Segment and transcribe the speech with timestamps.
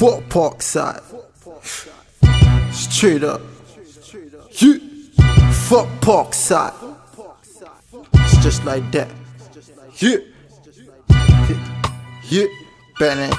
[0.00, 1.02] Fuck Parkside.
[2.72, 3.42] Straight up.
[4.52, 4.78] Yeah.
[5.52, 6.72] Fuck Parkside.
[8.14, 9.10] It's just like that.
[9.98, 10.16] Yeah.
[12.30, 12.46] Yeah.
[12.98, 13.36] Banana.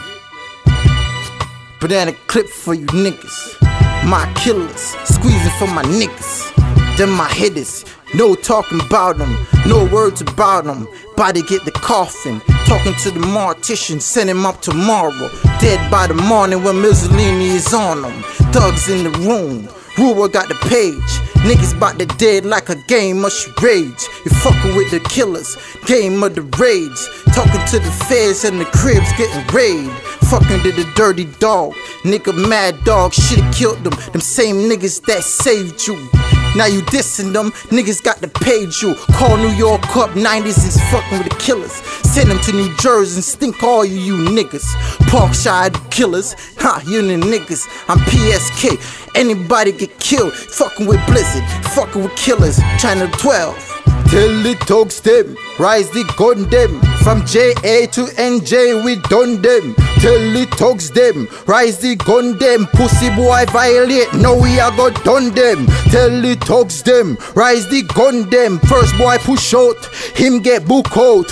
[1.80, 3.60] Banana clip for you niggas.
[4.06, 4.96] My killers.
[5.06, 6.96] Squeezing for my niggas.
[6.96, 7.86] Them my hitters.
[8.14, 9.36] No talking about them.
[9.66, 10.88] No words about them.
[11.18, 12.40] Body get the coffin.
[12.72, 14.02] Talking to the mortician.
[14.02, 15.12] Send him up tomorrow.
[15.60, 18.24] Dead by the morning when Mussolini is on them.
[18.54, 19.68] Thugs in the room.
[19.98, 21.12] Ruler got the page.
[21.44, 24.08] Niggas bout to dead like a game of charades.
[24.24, 27.10] You fucking with the killers, game of the raids.
[27.36, 29.92] Talking to the feds and the cribs getting raided.
[30.32, 31.74] Fucking to the dirty dog.
[32.04, 34.00] Nigga mad dog, should've killed them.
[34.14, 36.21] Them same niggas that saved you.
[36.56, 38.96] Now you dissing them, niggas got to pay you.
[39.14, 41.72] Call New York up, 90s is fucking with the killers.
[42.12, 44.66] Send them to New Jersey and stink all you, you niggas.
[45.08, 47.68] Parkside killers, ha, you the niggas.
[47.88, 50.34] I'm PSK, anybody get killed.
[50.34, 52.60] Fucking with Blizzard, fucking with killers.
[52.80, 53.91] China 12.
[54.12, 56.82] Tell the talks them, rise the gun them.
[57.02, 59.74] From JA to NJ, we done them.
[60.02, 62.68] Tell the talks them, rise the gun them.
[62.74, 65.66] Pussy boy violate, now we are go done them.
[65.92, 68.60] Tell the talks them, rise the gun them.
[68.68, 71.32] First boy push out, him get book out.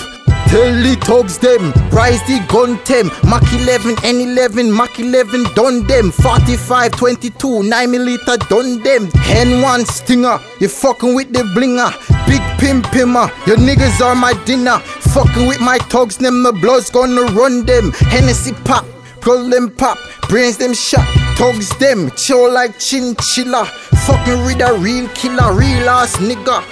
[0.50, 3.06] Tell the thugs them, rise the gun them.
[3.28, 6.10] MAC-11, N11, MAC-11, done them.
[6.10, 9.08] 45, 22, 9 milliliter, done them.
[9.12, 11.92] Hen one stinger, you fucking with the blinger.
[12.26, 13.44] Big pim pimmer, uh.
[13.46, 14.78] your niggas are my dinner.
[15.14, 17.90] Fucking with my thugs, them, the blood's gonna run them.
[18.12, 18.86] Hennessy pop.
[19.20, 19.98] Pull them pop,
[20.30, 23.66] brains them shot, thugs them, chill like chinchilla.
[24.06, 26.64] Fucking with a real killer, real ass nigga,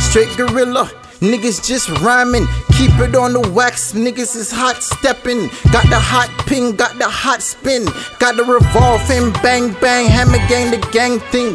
[0.00, 0.90] straight gorilla.
[1.20, 3.92] Niggas just rhyming, keep it on the wax.
[3.92, 5.48] Niggas is hot stepping.
[5.72, 7.86] Got the hot ping, got the hot spin.
[8.20, 11.54] Got the revolving, bang bang, hammer gang, the gang thing.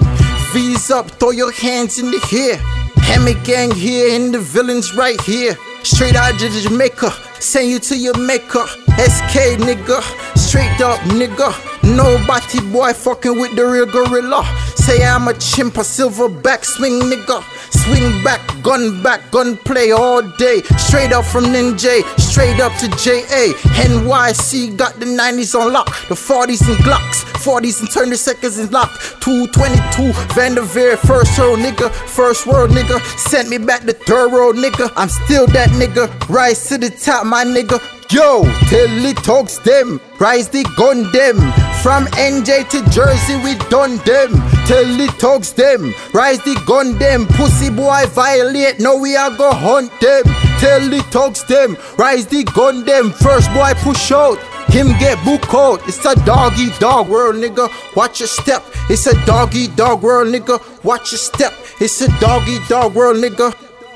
[0.52, 2.81] V's up, throw your hands in the air.
[3.04, 5.58] Hammer gang here, and the villains right here.
[5.84, 8.66] Straight out of Jamaica, send you to your maker.
[9.00, 10.02] SK nigga,
[10.38, 11.50] straight up nigga.
[11.84, 14.44] Nobody boy fucking with the real gorilla.
[14.82, 17.44] Say I'm a chimp, a silverback swing nigga.
[17.72, 20.64] Swing back, gun back, gun play all day.
[20.78, 23.54] Straight up from Ninja, straight up to JA.
[23.78, 28.58] NYC got the 90s on lock, the 40s and Glocks, 40s and turn the seconds
[28.58, 28.92] in lock.
[29.22, 33.00] 222 Vanderveer, first world nigga, first world nigga.
[33.20, 34.92] Sent me back to third world nigga.
[34.96, 37.80] I'm still that nigga, rise to the top, my nigga.
[38.12, 41.38] Yo, tell it talks them, rise the gun them.
[41.82, 44.51] From NJ to Jersey, we done them.
[44.68, 47.28] Tell it talks them, rise the gun them.
[47.28, 50.24] Pussy boy violate, now we are go hunt them.
[50.60, 53.12] Tell it talks them, rise the gun them.
[53.12, 54.40] First boy push out.
[54.72, 55.86] Him get book out.
[55.86, 57.70] It's a doggy dog world, nigga.
[57.94, 58.64] Watch your step.
[58.90, 60.62] It's a doggy dog world, nigga.
[60.86, 61.52] Watch your step.
[61.82, 63.54] It's a doggy dog world, nigga.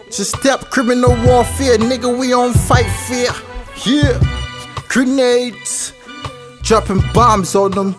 [0.07, 2.19] It's a step criminal warfare, nigga.
[2.19, 3.31] We on fight fear.
[3.85, 4.19] Yeah,
[4.89, 5.93] grenades,
[6.61, 7.95] dropping bombs on them.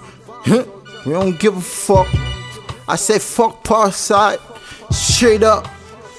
[1.07, 2.09] We don't give a fuck.
[2.89, 4.41] I say fuck Parkside,
[4.93, 5.67] straight up.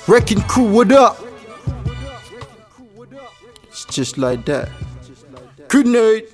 [0.07, 1.21] Wrecking crew, what up?
[3.63, 4.69] It's just like that.
[5.67, 6.27] Grenade.